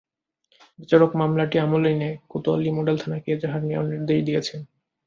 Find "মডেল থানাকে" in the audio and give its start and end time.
2.77-3.27